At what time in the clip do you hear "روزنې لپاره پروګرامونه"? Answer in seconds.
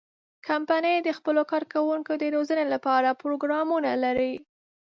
2.35-3.91